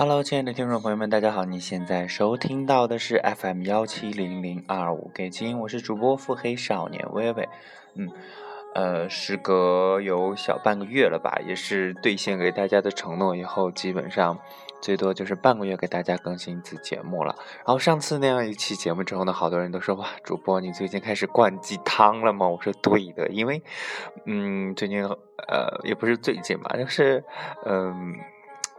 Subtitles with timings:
[0.00, 1.44] Hello，亲爱的听众朋友们，大家好！
[1.44, 7.46] 你现在收听到的是 FM 幺七零零二五，给金，我是主播腹黑少年微微。
[7.96, 8.10] 嗯，
[8.74, 14.38] 呃，时隔有小半个月了吧，也是兑现给大家的承诺以后，基本上
[14.80, 17.34] 最多就是半个月给大家更新一次节目了。
[17.58, 22.48] 然后上次那样一期节目之后呢，好多人都说哇，主播你最近开始灌鸡汤了吗？
[22.48, 23.62] 我说对的，因为
[24.24, 27.22] 嗯，最近呃也不是最近吧，就是
[27.66, 28.14] 嗯。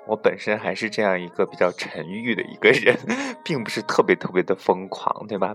[0.08, 2.98] 我本身还是这样一个比较沉郁的一个人，
[3.44, 5.54] 并不是特别特别的疯狂，对吧？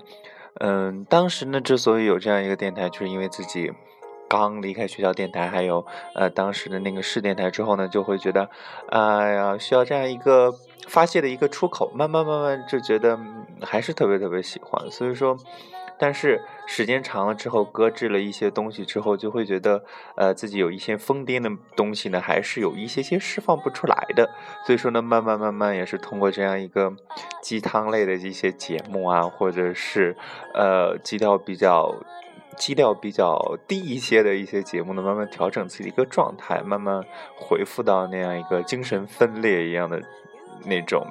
[0.60, 3.72] 嗯，当时呢，之所以有这样一个电台，就是因为自己
[4.28, 8.48] 刚离开学校电台，还有呃当时的那个市电台之后呢，就会觉得，
[8.88, 10.54] 哎呀，需要这样一个
[10.88, 13.18] 发泄的一个出口，慢慢慢慢就觉得
[13.62, 15.36] 还是特别特别喜欢，所以说。
[15.98, 19.84] 但是时间长了之后，搁置了一些东西之后，就会觉得，
[20.16, 24.28] 呃，自己有一些疯癫的东西呢，还是有一些些释放不出来的。
[24.66, 26.92] 所以说呢，慢慢慢慢也是通过这样一个
[27.42, 30.16] 鸡汤类的一些节目啊，或者是
[30.54, 31.94] 呃基调比较
[32.56, 37.02] 基调比较低一些的一些节目呢，慢慢调整自己的一个状态，慢慢
[37.36, 40.02] 恢复到那样一个精神分裂一样的
[40.64, 41.06] 那种。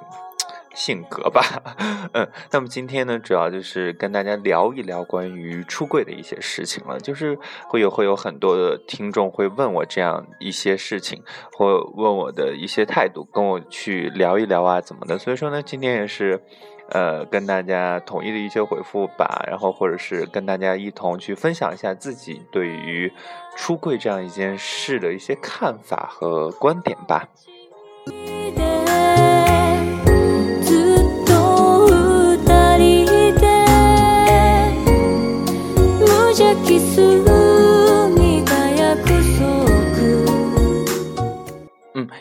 [0.76, 1.42] 性格吧，
[2.14, 7.00] 嗯，那么今天呢，主要就是跟大家聊一聊关于出柜的一些事情了。
[7.00, 7.38] 就是
[7.70, 15.18] 会有会有很多的听众会问我这样一些事情，或问我的一些态度，跟我去聊一聊啊，怎么的？
[15.18, 16.42] 所以说呢，今天也是，
[16.90, 23.12] 呃，跟大家统一的一些回复吧，然后或者是跟大家一同去分享一下自己对于
[23.56, 27.30] 出柜这样一件事的一些看法和观点吧。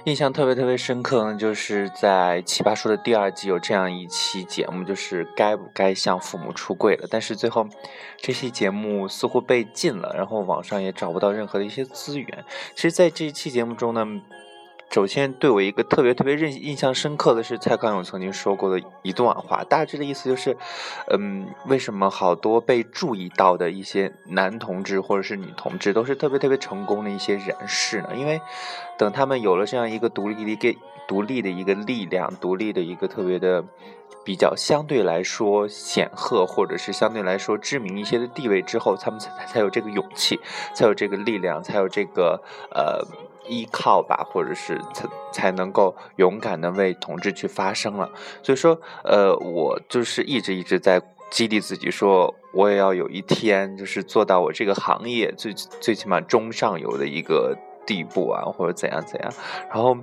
[0.05, 7.09] 印象特别特别深刻呢，就是在《奇葩说》的第二季有这样一期节目，就是该不该向父母出柜了。
[7.11, 7.67] 但是最后，
[8.19, 12.45] 这期节目似乎被禁了，然后网上也找不到任何的一些资源。
[12.75, 14.07] 其实，在这一期节目中呢。
[14.91, 20.57] 首先，对我一个特别特别印印象深刻的是蔡康永曾经说过的一段话，大致的意思就是，
[21.09, 28.11] 嗯，为什么好多被注意到的一些男同志或者是女同志都是特别特别成功的一些人士呢？
[28.15, 28.41] 因为
[28.97, 30.79] 等他们有了这样一个独立的一个
[31.09, 33.65] 独立的一个力量，独立的一个特别的
[34.25, 40.39] 比较相对来说显赫或者是相对来说知名一些的地位之后，他们才才有这个勇气，
[40.73, 42.41] 才有这个力量，才有这个
[42.71, 43.05] 呃。
[43.47, 48.11] 依靠吧，或者是才才能够勇敢的为同志去发声了。
[48.43, 57.57] 所以说，呃，我就是一直一直在激励自己，说我也要有一天就是做到我这个行业最最起码中上游的一个
[57.87, 59.33] 地步啊，或者怎样怎样。
[59.73, 59.97] 然后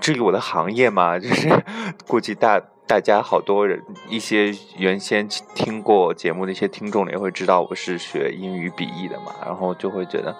[0.00, 1.48] 至于我的行业嘛，就是
[2.08, 10.36] 估计大大家好多人一些原先听过节目的一些听众也会知道我是学英语笔译的嘛，然后就会觉得。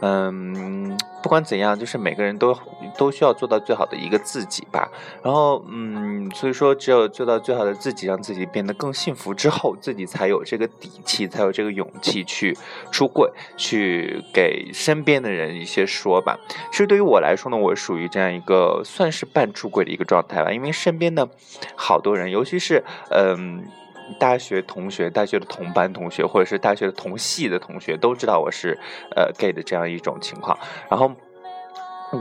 [0.00, 2.56] 嗯，不管怎样，就是每个人都
[2.96, 4.88] 都需要做到最好的一个自己吧。
[5.22, 12.56] 然后，嗯，所以说，只有做到最好的自己，让自己变得更幸福之后，自己才有这个底气，才有这个勇气去
[12.92, 16.38] 出柜，去给身边的人一些说吧。
[16.70, 21.28] 其实对于我来说呢，我属于这样一个算是半出柜的一个状态吧，因为身边的
[21.74, 23.66] 好多人，尤其是嗯。
[24.18, 28.78] 大学同学、大学的同班同学，或者是大学的同系的同学，都知道我是
[29.16, 30.58] 呃 gay 的这样一种情况。
[30.88, 31.12] 然后，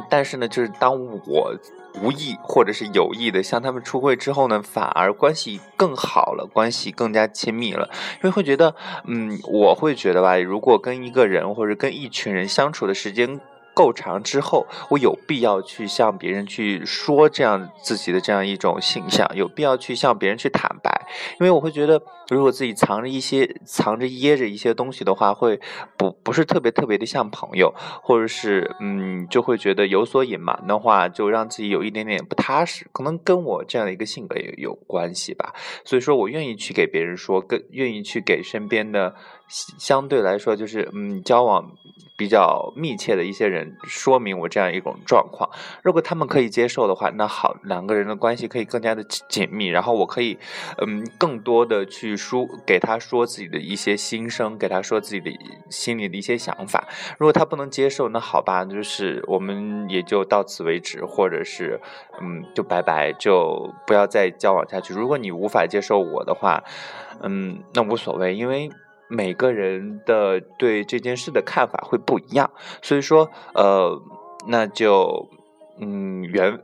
[0.10, 0.92] 但是呢，就是当
[1.28, 1.56] 我
[2.02, 7.90] 无意或者是有意的向他们出柜之后呢，反而关系更好了，关系更加亲密了。
[8.16, 13.40] 因为会觉得，嗯，我会觉得吧，如果跟一个人或者跟一群人相处的时间。
[13.78, 21.06] 够长之后，我有必要去向别人去说这样自己的这样一种形象，有必要去向别人去坦白，
[21.40, 25.60] 因为我会觉得，如果自己藏着一些、藏着掖着一些东西的话，会
[25.96, 27.72] 不不是特别特别的像朋友，
[28.02, 35.54] 或者是嗯，就会觉得有所隐瞒的话，就让自己有一点点不踏实，可能跟我这样的一个性格也有关系吧。
[35.86, 39.14] 所以说我愿意去给别人说，更愿意去给身边的。
[39.48, 41.72] 相对来说，就是嗯，交往
[42.18, 45.50] 比较密切的一些人，说明我这样一种状况。
[45.84, 49.68] 如果他们可以接受的话，那好，两个人的关系可以更加的紧密。
[49.68, 50.38] 然后我可以，
[50.86, 55.32] 嗯，更多的去说给他说自己的一些心声，给他说自己的
[55.70, 56.86] 心里的一些想法。
[57.18, 61.80] 如果他不能接受，那好吧，就是我们也就到此为止，或者是
[62.20, 64.94] 嗯，就拜拜，就不要再交往下去。
[64.94, 66.64] 如果你无法接受我的话，
[67.22, 68.70] 嗯，那无所谓，因为。
[69.10, 72.50] 每个人的对这件事的看法会不一样，
[72.82, 74.02] 所以说，呃，
[74.48, 75.30] 那就
[75.80, 76.60] 嗯，缘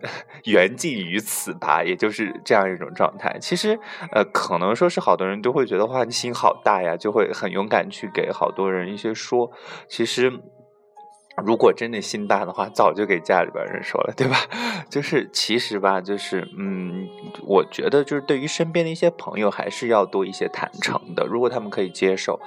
[0.46, 3.38] 缘尽于此吧，也就是这样一种状态。
[3.40, 3.80] 其实，
[4.12, 9.52] 呃，可能说是好多人都会觉得话，你心好大呀，就会很勇敢去给好多人一些说。
[9.88, 10.42] 其实。
[11.42, 14.38] 如果真的心大的话，早就给家里边人说了，对吧？
[14.90, 17.08] 就是其实吧，就是嗯，
[17.48, 21.26] 我觉得就是对于身边的一些朋友，还是要多一些坦诚的。
[21.26, 22.40] 如果他们可以接受，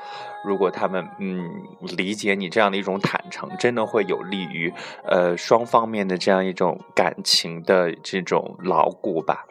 [0.44, 1.50] 如果他们嗯
[1.96, 4.72] 理解你这样的一种坦诚，真的会有利于
[5.04, 9.44] 呃双方面的这样一种感情的这种牢固吧。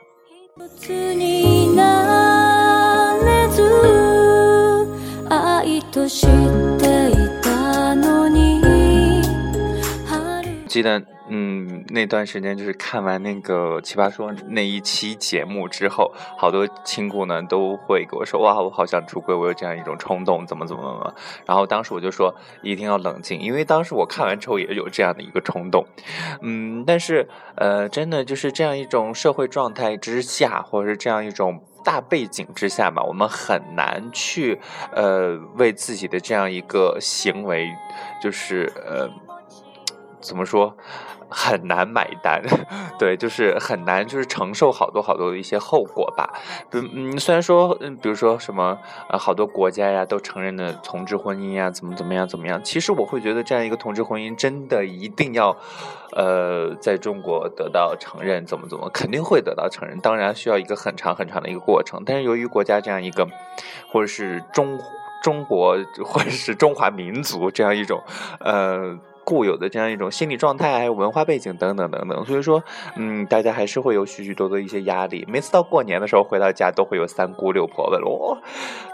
[10.75, 21.16] 记得，嗯，那段时间就是看完那个《奇葩说》那一期节目之后，好多亲故呢都会给我说：“哇，我好想出柜，我有这样一种冲动，怎么怎么怎么。”
[21.48, 25.88] 然后当时我就说一定要冷静，因为当时我看完之后也有这样的一个冲动，
[26.42, 34.60] 嗯，但是呃，真的就是这样一种社会状态之下，或者是这样一种大背景之下吧，我们很难去
[34.92, 37.69] 呃为自己的这样一个行为，
[38.22, 39.10] 就是呃。
[40.25, 40.75] 怎么说，
[41.30, 42.42] 很难买单，
[42.98, 46.33] 对，就是很难，就是承受好多好多的一些后果吧。
[46.72, 48.77] 嗯嗯，虽然说，嗯，比如说什么，
[49.10, 52.62] 呃，好多国家呀都承认的同志婚姻呀，怎么怎么样怎么样。
[52.63, 55.56] 其实我会觉得这样一个同志婚姻真的一定要，
[56.13, 60.00] 呃，在中国得到承认，怎么怎么肯定会得到承认。
[60.00, 62.01] 当然需要一个很长很长的一个过程。
[62.06, 63.27] 但是由于国家这样一个，
[63.92, 64.80] 或者是中
[65.24, 68.01] 中国或者是中华民族这样一种，
[68.39, 68.98] 呃。
[69.25, 72.63] 固有的这样一种心理状态，还有文化背景等等等等，所以说，
[72.95, 75.25] 嗯，大家还是会有许许多多一些压力。
[75.27, 78.38] 每次到过年的时候回到家，都会有三姑六婆问我，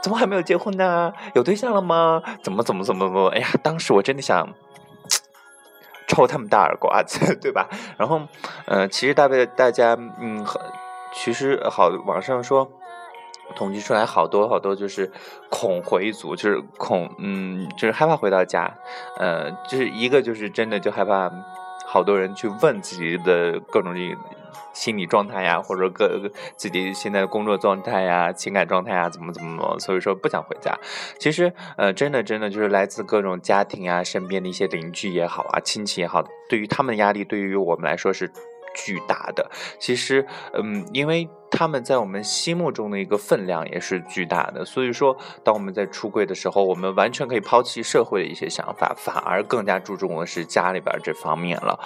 [0.02, 1.14] 怎么还没有结婚呢？
[1.36, 2.24] 有对象了吗？
[2.42, 3.28] 怎么怎么怎么怎么？
[3.36, 4.48] 哎呀，当时我真的想
[6.08, 7.68] 抽他们大耳刮子， 对吧？
[7.98, 8.22] 然后，
[8.66, 10.46] 呃，其实大概大家，嗯，
[11.14, 12.72] 其实好，网上说。
[13.52, 15.12] 统计出来好多好多，就是
[15.50, 18.74] 恐回族，就是恐，嗯，就是害怕回到家，
[19.18, 21.32] 呃，就是一个就是真的就害怕，
[21.86, 23.94] 好多人去问自己的各种
[24.74, 30.74] 心理状态呀，或者各自己现在的工作状态呀、情感状态呀，怎么怎么，所以说不想回家。
[31.20, 38.32] 其实，呃，真的真的就是来自各种家庭啊、身边的一些邻居也好啊、亲戚也好，对于他们的压力，对于我们来说是
[38.74, 39.52] 巨大的。
[39.78, 41.28] 其实，嗯，因为。
[41.52, 51.78] 他们在我们心目中的一个分量也是巨大的，所以说，当我们在出柜的时候，我们完全可以抛弃社会的一些想法，反而更加注重的是家里边这方面了。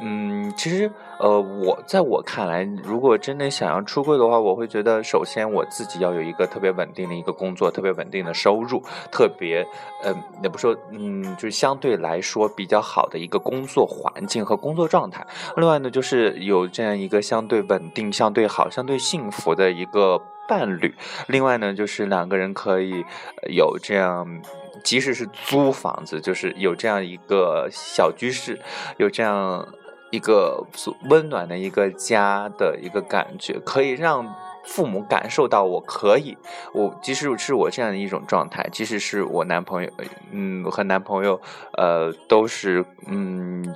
[0.00, 8.82] 嗯，其实，呃，我在我看来，如果真的想要出柜的话，我会觉得，首先我自己要有一个特别稳定的一个工作，特别稳定的收入，
[9.12, 9.62] 特别，
[10.02, 15.26] 嗯，也不说，嗯，就是相对来说比较好的一个工作环境和工作状态。
[15.58, 18.98] 另外呢，就是有这样一个相对稳定、相对好、相对。
[19.10, 20.94] 幸福的一个伴侣，
[21.26, 23.04] 另外呢，就是两个人可以
[23.48, 24.40] 有这样，
[24.84, 28.60] 即使是租房子，就是有这样一个小居室，
[28.98, 29.66] 有这样
[30.12, 30.64] 一个
[31.08, 34.32] 温暖的一个家的一个感觉，可以让
[34.64, 36.38] 父母感受到我可以，
[36.72, 39.90] 我即使是我这样的一种状态，即使是我男朋友，
[40.30, 41.40] 嗯，和男朋友，
[41.76, 43.74] 呃，都是，嗯。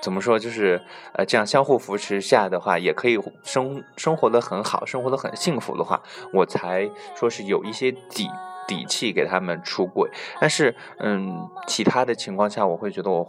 [0.00, 0.38] 怎么说？
[0.38, 0.80] 就是
[1.12, 6.02] 呃，这样相互扶持下的话，也可以生生活的很好，生活的很幸福的话，
[6.32, 8.28] 我才说是有一些底
[8.66, 10.10] 底气给他们出轨。
[10.40, 13.28] 但是，嗯，其他的情况下，我会觉得我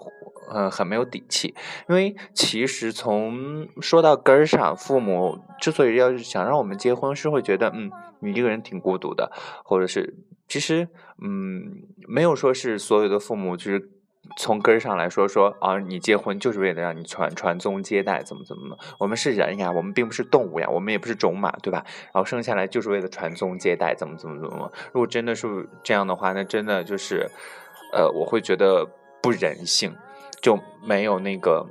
[0.49, 1.53] 呃很没有底气，
[1.89, 9.29] 因为其实从说到根儿上，父母之所以要想让我们结婚，是会觉得嗯，你一个人挺孤独的，
[9.65, 10.15] 或者是
[10.47, 10.87] 其实
[11.21, 13.91] 嗯，没有说是所有的父母就是。
[14.37, 18.77] 从根儿上来说，说啊，你结婚就是为了让你传传宗接代，怎么怎么的？
[18.99, 21.83] 我们是人呀，我们并不是动物呀，我们也不是种马，对吧？
[22.13, 24.71] 然后生下来就是为了传宗接代，怎么怎么怎么？
[24.93, 27.29] 如果真的是这样的话，那真的就是，
[27.93, 28.87] 呃，我会觉得
[29.21, 29.95] 不人性，
[30.41, 31.67] 就没有那个。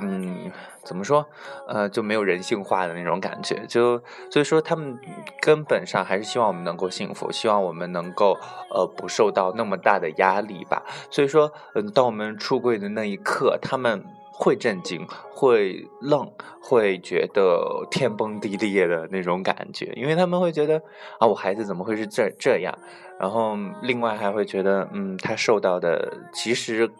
[0.00, 0.50] 嗯，
[0.84, 1.26] 怎么说？
[1.66, 4.98] 呃，就没有人性化的那种感觉，就所以说他们
[5.40, 8.36] 根本上还是希望我们能够幸福，希望我们能够
[8.70, 10.82] 呃不受到那么大的压力吧。
[11.10, 20.82] 所以说，嗯，当我们出柜的那一刻，他们会震惊，会愣，会觉得天崩地裂的那种感觉，因为他们会觉得
[21.18, 22.76] 啊，我孩子怎么会是这这样？
[23.18, 26.90] 然后另外还会觉得，嗯，他受到的其实。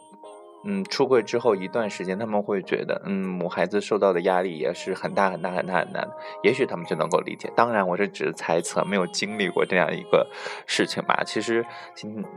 [0.65, 7.51] 嗯，出柜之后一段时间，他们会觉得，嗯，母孩子受到的压力也是很大很大很大很大的，也许他们就能够理解。
[7.55, 10.27] 当然，我这只是猜测，没有经历过这样一个
[10.67, 11.23] 事情吧。
[11.25, 11.65] 其实，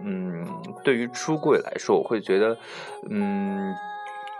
[0.04, 0.46] 嗯，
[0.84, 2.58] 对于出柜来说，我会觉得，
[3.10, 3.74] 嗯，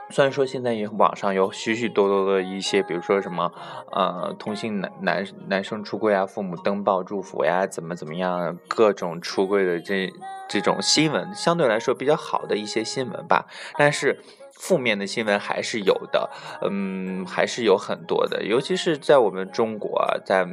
[0.10, 3.52] 虽然说现在也网上有许许多多的一些，比如说什么，
[3.92, 10.10] 呃，同性男男男生出柜啊，父母登报祝福呀，怎么怎么样，各种出柜的这
[10.48, 13.48] 这种新闻，相对来说比较好的一些新闻吧。
[13.78, 14.24] 但是
[14.54, 16.30] 负面的新闻还是有的，
[16.62, 20.48] 嗯，还是有很多的，尤其是在我们中国，在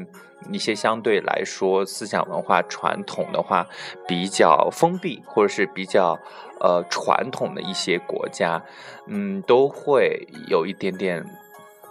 [0.51, 3.67] 一些相对来说思想文化传统的话
[4.07, 6.19] 比较封闭，或者是比较。
[6.65, 8.65] 呃，传统的一些国家，
[9.07, 11.23] 嗯，都会有一点点，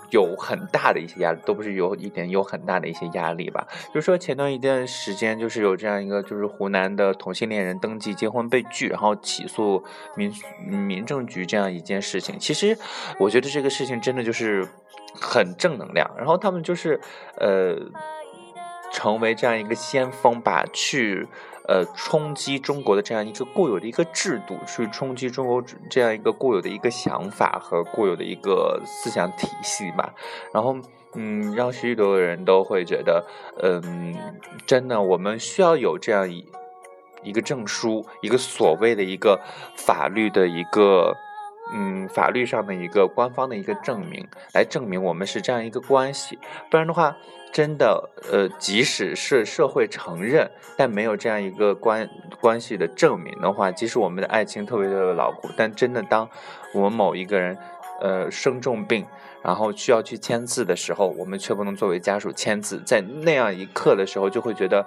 [0.09, 3.67] 有很大的一些压力，都不是有一点有很大的一些压力吧。
[3.93, 9.83] 就是说，前段一段时间，就是有这样一个，就是湖南的同性恋人登记结婚被拒，然后起诉
[10.15, 10.33] 民
[10.65, 12.39] 民政局这样一件事情。
[12.39, 12.75] 其实，
[13.19, 14.67] 我觉得这个事情真的就是
[15.21, 16.09] 很正能量。
[16.17, 16.99] 然后他们就是
[17.37, 17.77] 呃，
[18.91, 21.27] 成为这样一个先锋吧，去。
[21.67, 30.13] 呃，冲击中国的这样一个固有的一个制度，去冲击中国这样一个固有的一个想法和固有的一个思想体系吧。
[30.53, 30.75] 然后，
[31.13, 33.25] 嗯，让许许多的人都会觉得，
[33.62, 34.15] 嗯，
[34.65, 36.46] 真的，我们需要有这样一
[37.24, 39.39] 一个证书，一个所谓的一个
[39.75, 41.15] 法律的一个。
[41.75, 46.38] 嗯，法律上的一个官方的一个证明，来证明我们是这样一个关系。
[46.70, 47.15] 不然的话，
[47.53, 52.10] 真的，呃，即使是社会承认，但没有这样一个关
[52.41, 56.27] 关系的证明的话，即使我们的爱情特别的牢固，但真的当
[56.74, 57.55] 我们某一个人，
[58.01, 59.05] 呃，生重病，
[59.43, 64.83] 然后需要去签字的时候，我们却不能作为家属签字，在那样一刻的时候，就会觉得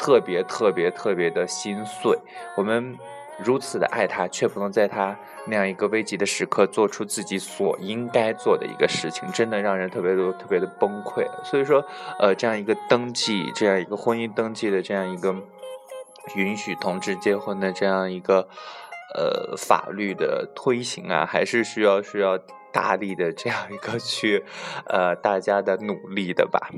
[0.00, 2.18] 特别特别特别的心碎。
[2.56, 2.98] 我们。
[3.44, 5.16] 如此的爱他，却不能在他
[5.46, 11.24] 那样一个危急的时刻做出自己所应该做的一个事情，真的让人特别的、特别的崩溃。
[11.44, 11.84] 所以说，
[12.18, 15.34] 呃，这样一个登记，这样一个婚姻登记的这样一个
[16.34, 18.48] 允许同志结婚的这样一个
[19.14, 22.38] 呃法律的推行啊，还是需要需要
[22.72, 24.44] 大力的这样一个去
[24.86, 26.68] 呃大家的努力的吧。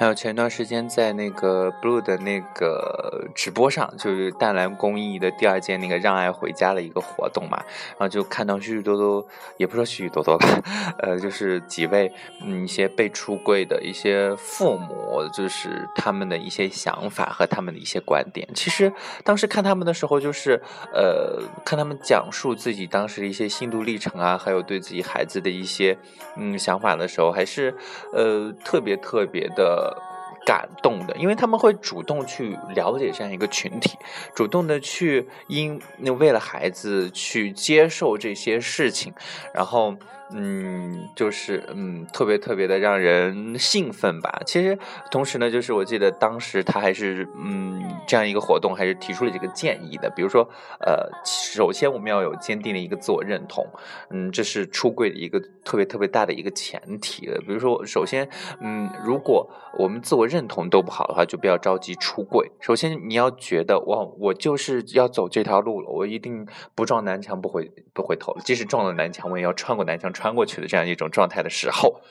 [0.00, 9.26] uh, 前段时间在那个 Blue 的那个直播上，就是淡蓝公益的第二届那个让爱回家的一个活动嘛，然后就看到许许多多，
[9.56, 10.46] 也不说许许多多吧，
[11.00, 12.12] 呃，就是几位
[12.42, 18.48] 嗯一些被出柜的一些父母，就是他们的一些想法和他们的一些观点。
[18.54, 18.92] 其实
[19.24, 20.60] 当时看他们的时候，就是
[20.92, 25.96] 呃看他们讲述自己当时的一些心路历程啊，还有对自己孩子的一些
[26.36, 27.74] 嗯想法的时候，还是
[28.12, 29.96] 呃特别特别的。
[30.50, 33.96] 感动的，因为他们会主动去了解这样一个群体，
[34.34, 35.80] 主动的去因
[36.18, 39.14] 为了孩子去接受这些事情，
[39.54, 39.94] 然后。
[40.32, 44.42] 嗯，就是嗯，特别特别的让人兴奋吧。
[44.46, 44.78] 其实，
[45.10, 50.08] 同时呢，就是我记得当时他还是嗯，这样一个活动，还是提出了几个建议的。
[50.10, 50.48] 比如说，
[50.80, 53.66] 呃，首先我们要有坚定的一个自我认同，
[54.10, 57.40] 嗯，这是出柜的一个特别特别大的一个前提的。
[57.40, 58.28] 比如说，首先，
[58.60, 62.52] 嗯，如果我们自我认同都不好的话，就不要着急出柜。
[62.60, 66.46] 首先，你要觉得我我就是要走这条路了，我一定
[66.76, 70.12] 不撞南墙不回不回头，即使撞了南墙，我也要穿过南墙。
[70.20, 72.02] 穿过去的这样一种状态的时候，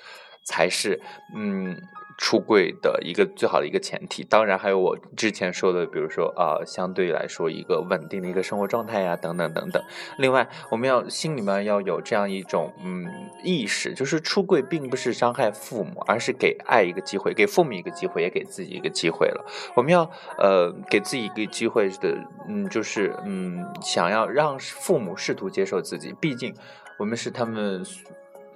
[0.43, 0.99] 才是
[1.35, 1.77] 嗯
[2.17, 4.25] 出柜的一个最好的一个前提。
[4.25, 9.81] 当然还有我之前说的，比如说啊，相对来说一个稳定的一个生活状态呀，等等等等。
[10.17, 13.07] 另外，我们要心里面要有这样一种嗯
[13.41, 19.45] 意识，就是出柜并不是伤害父母，而是给爱一个机会，给父母一个机会，也给自己一个机会了。
[19.75, 20.01] 我们要
[20.37, 22.17] 呃给自己一个机会的，
[22.49, 26.53] 嗯，就是嗯想要让父母试图接受自己，毕竟。
[26.99, 27.83] 我们是他们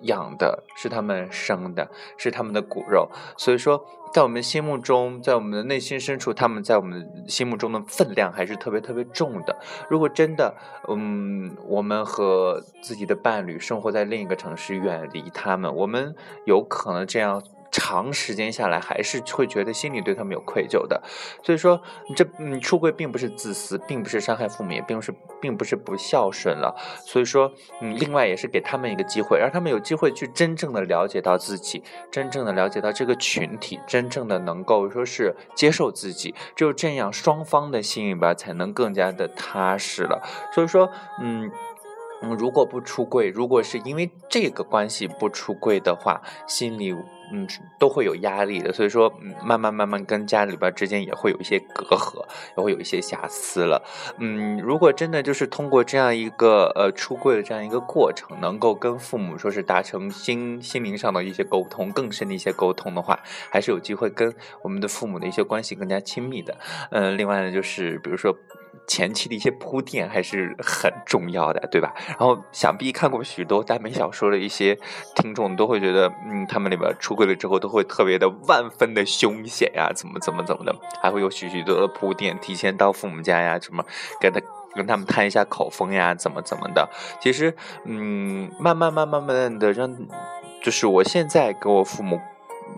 [0.01, 3.83] 养的，是他们生的，是他们的骨肉，所以说，
[4.13, 9.57] 在我们心目中，在我们的内心深处，他们在我们心目中的分量还是特别特别重的。
[9.89, 10.53] 如果真的，
[10.89, 16.13] 嗯，我们和自己的伴侣生活在另一个城市，远离他们，我们
[16.45, 17.41] 有可能这样。
[17.73, 21.01] 长时间下来，还是会觉得心里对他们有愧疚的，
[21.43, 21.81] 所以说，
[22.15, 26.75] 这嗯，出柜并不是自私，并不是伤害父母，也并不是，并不是不孝顺了。
[27.03, 27.51] 所以说，
[27.81, 40.21] 嗯，另外也是给他们一个机会，让他们有机会去真正的了解到自己，真正的了解到这个群体，真正的能够说是接受自己，只有这样，双方的心里边才能更加的踏实了。
[40.53, 41.51] 所以说，嗯。
[42.25, 46.95] 嗯，如果不出柜，如果是因为这个关系不出柜的话，心里
[47.35, 47.47] 嗯，
[47.79, 49.11] 都会有压力的，所以说，
[49.43, 52.23] 慢慢慢慢跟家里边之间也会有一些隔阂，
[52.55, 53.83] 也会有一些瑕疵了。
[54.19, 66.55] 嗯，如果真的就是通过这样一个呃出柜的这样一个过程，能够跟父母说是达成心心灵上的一些沟通，更深的一些沟通的话，还是有机会跟我们的父母的一些关系更加亲密的。
[66.91, 68.37] 嗯，另外呢，就是比如说。
[68.85, 71.93] 前期的一些铺垫还是很重要的，对吧？
[72.07, 74.77] 然后想必看过许多耽美小说的一些
[75.15, 83.83] 听众都会觉得，嗯，他们里边出轨了之后都会特别的万分的凶险呀，怎么怎么怎么的，还会有许许多的铺垫，提前到父母家呀，什么
[84.19, 84.41] 跟他
[84.75, 86.89] 跟他们探一下口风呀，怎么怎么的。
[87.21, 89.95] 其实，嗯，慢慢慢慢慢的让，
[90.61, 92.19] 就是我现在给我父母。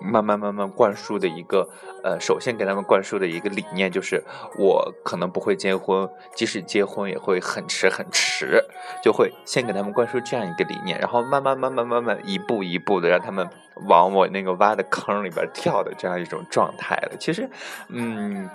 [0.02, 1.70] 慢慢慢慢灌输的一个，
[2.04, 4.24] 呃，首先给他们灌输的一个理念就是，
[4.58, 8.64] 我可能不会结婚，即使结婚也会很迟很迟，
[9.04, 13.48] 就会先给他们灌输这样一个理念，然后慢慢慢慢慢慢一步一步的让他们
[13.88, 17.18] 往我那个挖的坑里边跳的这样一种状态了。
[17.20, 17.50] 其实，
[17.90, 18.50] 嗯。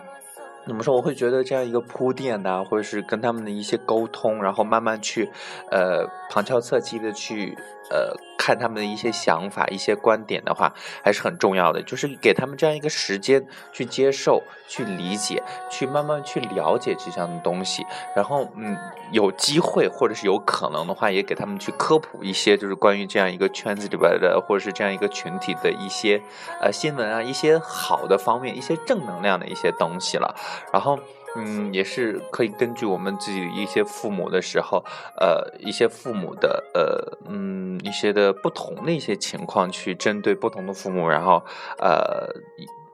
[0.66, 0.94] 怎么说？
[0.94, 5.28] 我会觉得这样一个铺垫呐，或者是跟他们的一些沟通，然后慢慢去，
[5.70, 7.56] 呃，旁敲侧击的去，
[7.90, 10.72] 呃，看他们的一些想法、一些观点的话，
[11.04, 11.82] 还是很重要的。
[11.82, 17.84] 就是给他们这样一个时间去接受、去理解、去慢慢去了解这样的东西。
[18.16, 18.74] 然后，嗯，
[19.12, 26.22] 有机会或者是有可能的话，也给他们去科普一些，就是关于这样一个圈子里边的，或者是这样一个群体的一些，
[26.62, 30.34] 呃，新闻啊，一些好的方面，一些正能量的一些东西了。
[30.72, 30.98] 然后，
[31.36, 34.84] 嗯，也是可以根据我们自己一些父母的时候，
[35.16, 41.42] 呃，一些父母的，呃，嗯，一些的不同的一些情况，去针对不同的父母，然后，
[41.78, 42.26] 呃，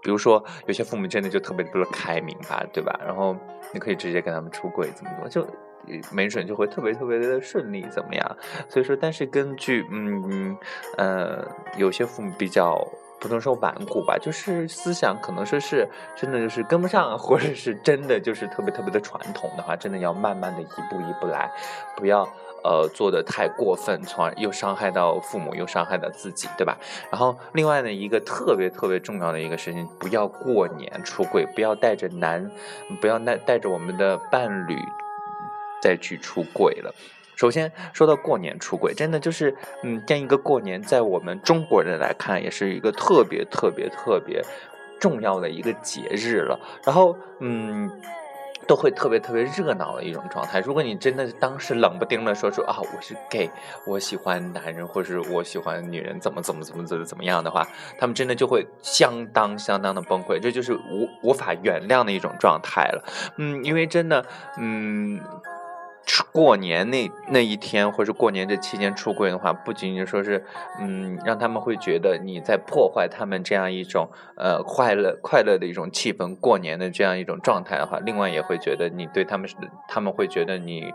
[0.03, 3.01] 比如说有些父母真的就特别的开明吧，对吧？
[3.05, 3.35] 然后
[3.73, 5.47] 你可以直接跟他们出轨，怎么怎么，就
[6.13, 8.37] 没准就会特别特别的顺利，怎么样？
[8.69, 10.57] 所以说，但是根据，嗯，
[10.99, 11.43] 呃，
[11.79, 12.87] 有些父母比较。
[13.19, 21.51] 不能说顽固吧，就是思想可能说是真的就是跟不上， 或者是真的就是特别特别的传统的话，真的要慢慢的一步一步来，
[21.97, 22.29] 不要
[22.63, 26.77] 呃做的太过分，从而又伤害到父母，又伤害到自己，对吧？
[27.11, 32.51] 然后另外呢，一个特别特别重要的一个事情，不要过年出柜，不要带着男，
[33.01, 34.79] 不要带带着我们的伴侣
[35.81, 36.95] 再去出柜了。
[37.37, 44.43] 首先说到过年出轨，真的就是，嗯，这样一个过年，在我们中国人来看，也是一个特别特别特别
[44.99, 46.59] 重要的一个节日了。
[46.83, 47.91] 然后，嗯，
[48.67, 50.61] 都会特别特别热闹的一种状态。
[50.61, 53.51] 如果你真的当时冷不丁的说出啊，我是 gay，
[53.87, 57.69] 我喜欢男人，或是我喜欢女人，怎么怎么怎么怎么怎么样的话，
[57.99, 63.05] 他们真的就会相当相当的崩溃，这就是无无法原谅的一种状态了。
[63.37, 64.25] 嗯，因为真的，
[64.57, 65.21] 嗯。
[66.33, 70.45] 过年那那一天，或者过年这期间出柜的话，不仅仅说是，
[70.81, 79.49] 嗯，让他们会觉得你在破坏他们这样一种呃快乐快乐的一种气氛，过年的这样一种状态的话，另外也会觉得你对他们，
[79.89, 80.93] 他们会觉得你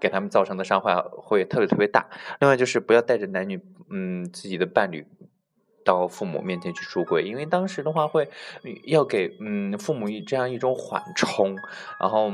[0.00, 2.06] 给他们造成的伤害会特别特别大。
[2.40, 5.06] 另外就是不要带着男女，嗯，自己的伴侣。
[5.86, 8.30] 到父母面前去出柜，因为当时的话会
[8.84, 11.58] 要给嗯父母一这样一种缓冲，
[12.00, 12.32] 然后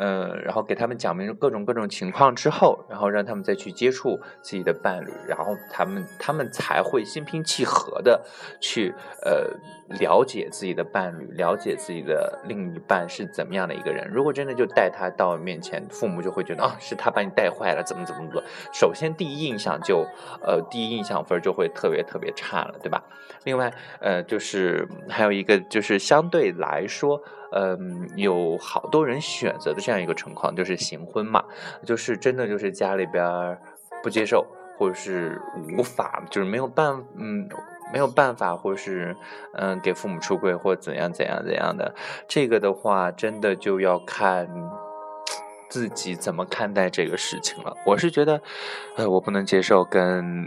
[0.00, 8.24] 嗯然后给他们讲明各种各种情况之后，然后让他们再去接触自己的伴侣，然后他们他们才会心平气和的
[8.60, 9.50] 去呃
[9.98, 14.08] 了解自己的伴侣，了解自己的另一半是怎么样的一个人。
[14.10, 18.42] 如果真的就带他到面前，父母就会觉得啊是他把你带坏了，怎么怎么做。
[18.72, 20.06] 首先第一印象就
[20.42, 22.76] 呃第一印象分就会特别特别差了。
[22.80, 23.02] 对吧？
[23.42, 27.20] 另外，呃，就是还有一个，就是相对来说，
[27.52, 31.42] 嗯，有好多人选择的这样一个情况，就是行婚嘛，
[31.84, 33.58] 就是真的就是家里边
[34.02, 34.46] 不接受，
[34.78, 35.40] 或者是
[35.76, 37.48] 无法，就是没有办，嗯，
[37.92, 39.16] 没有办法，或是
[39.54, 41.94] 嗯，给父母出柜或怎样怎样怎样的。
[42.26, 44.48] 这个的话，真的就要看
[45.68, 47.76] 自己怎么看待这个事情了。
[47.86, 48.40] 我是觉得，
[48.96, 50.46] 呃，我不能接受跟。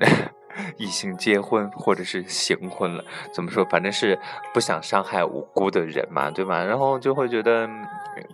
[0.78, 3.64] 异性结婚或者是行婚了，怎么说？
[3.66, 4.18] 反正是
[4.54, 6.64] 不想伤害无辜的人嘛，对吧？
[6.64, 7.70] 然后就会觉得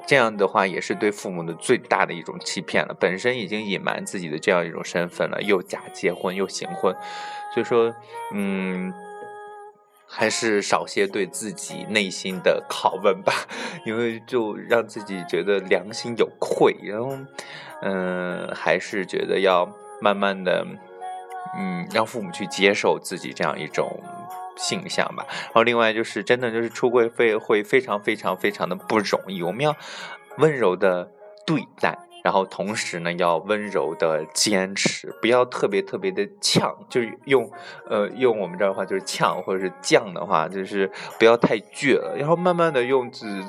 [0.05, 2.95] 这样的话也是对父母的最大的一种欺骗了。
[2.99, 6.95] 本身已经隐瞒自己的这样一种身份了，又假结婚又行婚，
[7.53, 7.93] 所以说，
[8.33, 8.93] 嗯，
[10.07, 13.33] 还是少些对自己内心的拷问吧，
[13.85, 16.75] 因为就让自己觉得良心有愧。
[16.83, 17.17] 然后，
[17.81, 19.69] 嗯，还是觉得要
[20.01, 20.65] 慢慢的。
[21.57, 24.01] 嗯，让父母去接受自己这样一种
[24.55, 25.25] 性向吧。
[25.27, 29.41] 然后另外就是，真的就是出柜会会非常非常非常的不容易。
[29.43, 29.75] 我们要
[30.37, 31.11] 温柔的
[31.45, 31.97] 对待。
[32.23, 37.49] 然后同时呢要温柔的坚持，不要特别特别的呛，就是用
[37.89, 43.41] 呃用我们这儿的话就是呛或者是犟的话，就是不要太倔了，然后慢慢的用自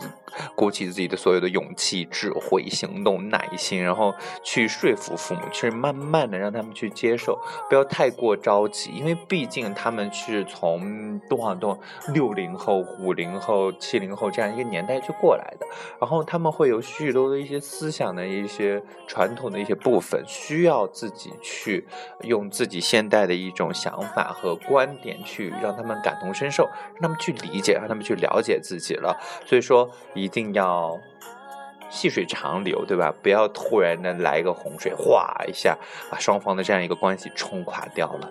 [0.55, 7.38] 鼓起自己的所有的勇气、智慧、行动、耐心，然后去说服父母，去慢慢的让他们去接受，
[7.69, 11.79] 不要太过着急，因为毕竟他们是从多少多
[12.14, 15.67] 六零后、五零后、七零后这样一个年代去过来的，
[16.01, 21.87] 然后他们会有许多的一些思想的一些传统的一些部分，需要自己去
[22.23, 26.64] 用自己现代的一种想法和观点去让他们感同身受，
[26.95, 29.17] 让他们去理解，让他们去了解自己了。
[29.45, 30.98] 所以说，一定要
[31.88, 33.14] 细水长流，对吧？
[33.22, 35.76] 不要突然的来一个洪水，哗一下
[36.11, 38.31] 把双方的这样一个关系冲垮掉了。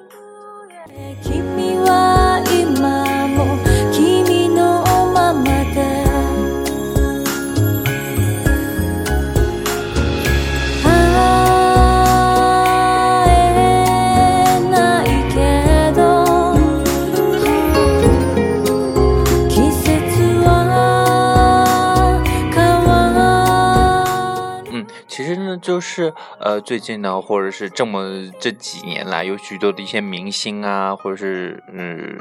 [25.68, 32.18] 就是呃，最近呢，或者是这么这几年来，有许多的一些明星啊，或者是嗯，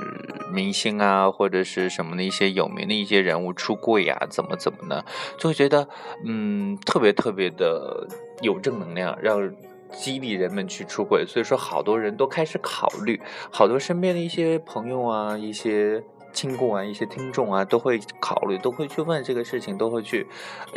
[0.52, 5.04] 明星啊，或者是什么的一些有名的一些人物出柜啊，怎么怎么呢？
[5.38, 5.88] 就会觉得
[6.24, 8.08] 嗯，特别特别的
[8.42, 9.48] 有正能量，让
[9.92, 11.24] 激励人们去出轨。
[11.24, 16.02] 所以说，好多人都开始考虑，好多身边的一些朋友啊，一些。
[16.36, 20.26] 亲故啊，一些听众啊，都会考虑，都会去问这个事情，都会去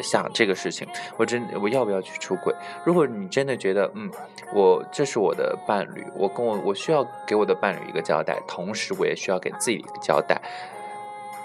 [0.01, 0.87] 想这个事情。
[1.17, 2.55] 我真我要不要去出轨？
[2.85, 4.09] 如果你真的觉得，嗯，
[4.53, 10.41] 我这是我的伴侣，我跟我我需要给我的伴侣一个交代，同时我也需要给自己一个交代。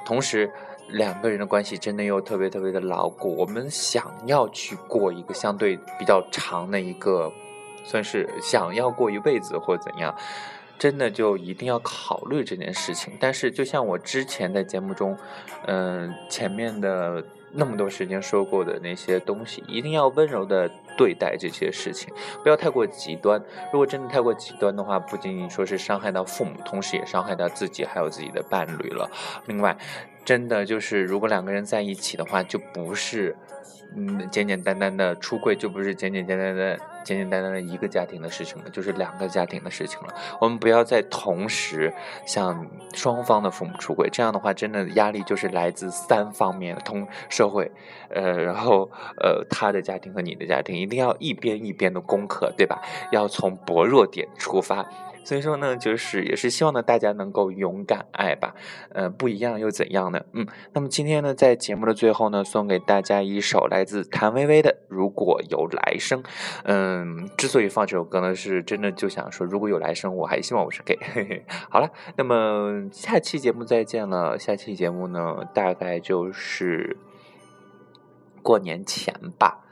[0.06, 0.48] 同时，
[0.90, 3.34] 两个人的关系真的又特别特别的牢固。
[3.36, 7.32] 我们想要去过一个相对比较长的一个，
[7.84, 10.14] 算是想要过一辈子或怎样。
[10.78, 15.16] 真的就一定要考虑这件事情，但是就像我之前在节目中，
[15.66, 23.42] 嗯，前面的那么多时间说过的那些东西，一定要温柔的对待这些事情，不要太过极端。
[23.72, 29.10] 如果真的太过极端的话，不仅仅说是伤害到父母，同时也伤害到自己还有自己的伴侣了。
[29.46, 29.76] 另外，
[30.24, 33.36] 真的就是如果两个人在一起的话，就不是。
[33.96, 40.14] 嗯，简简单单的出柜就不是简简单单的、简简单单的一个家庭的事情了，就是两个家庭的事情了。
[40.40, 41.92] 我们不要再同时
[42.26, 47.70] 向双方的父母出轨，这样的话，真的压力就是来自三方面，同社会，
[48.08, 48.90] 呃，然后
[49.20, 52.80] 呃，他的家庭和你的家庭，一定要一边一边的攻克，对吧？
[53.12, 54.86] 要从薄弱点出发。
[55.24, 58.54] 所以说呢，就是也是希望呢，大家能够勇敢爱吧，
[58.90, 60.20] 呃，不一样又怎样呢？
[60.32, 66.22] 嗯，那么今天呢，在节目的最后呢，送给大家一首来自谭维维的《如果有来生》。
[66.64, 70.98] 嗯，之所以放这首歌呢，是真的就想说，如果有来生，我还希望我是 gay。
[71.70, 74.38] 好了，那么下期节目再见了。
[74.38, 76.98] 下期节目呢，大概就是
[78.42, 79.63] 过年前吧。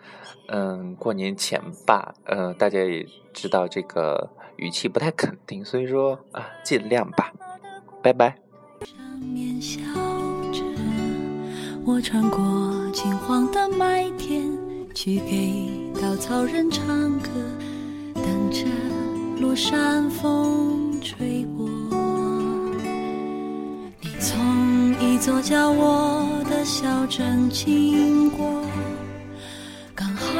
[0.48, 2.14] 嗯，过年前吧。
[2.24, 4.30] 嗯，大家也知道这个。
[4.56, 7.32] 语气不太肯定，所以说啊，尽量吧，
[8.00, 8.36] 拜拜。
[11.84, 12.38] 我穿过
[12.92, 14.52] 金黄的麦田，
[14.94, 15.68] 去给
[16.00, 16.86] 稻草人唱
[17.18, 17.28] 歌，
[18.14, 18.66] 等着
[19.40, 21.66] 落山风吹过。
[24.00, 28.62] 你从一座叫我的小镇经过，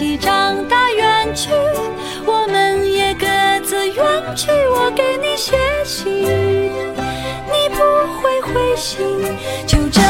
[0.00, 1.50] 自己长大远去。
[2.24, 3.26] 我们也各
[3.62, 7.82] 自远去，我给你写信，你不
[8.22, 8.98] 会回信，
[9.66, 10.00] 就这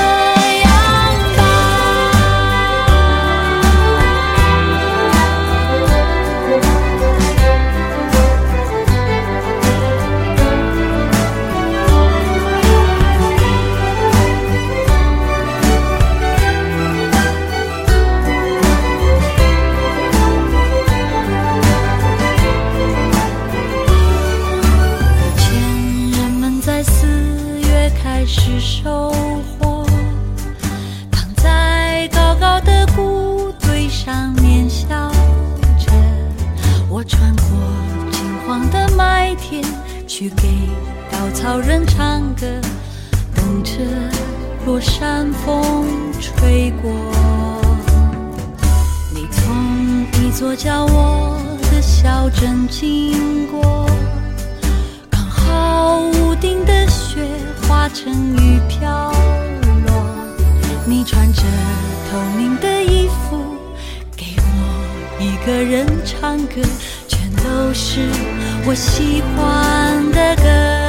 [58.03, 59.13] 成雨飘
[59.87, 60.07] 落。
[60.87, 61.43] 你穿着
[62.11, 63.37] 透明的衣服，
[64.17, 66.63] 给我一个人唱歌。
[67.07, 68.09] 全都是
[68.65, 70.80] 我喜欢的歌。